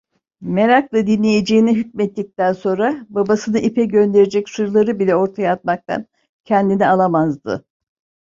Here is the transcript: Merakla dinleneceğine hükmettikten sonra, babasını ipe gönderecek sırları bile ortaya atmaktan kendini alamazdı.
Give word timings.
Merakla 0.41 1.07
dinleneceğine 1.07 1.73
hükmettikten 1.75 2.53
sonra, 2.53 3.05
babasını 3.09 3.59
ipe 3.59 3.85
gönderecek 3.85 4.49
sırları 4.49 4.99
bile 4.99 5.15
ortaya 5.15 5.53
atmaktan 5.53 6.05
kendini 6.45 6.87
alamazdı. 6.87 7.65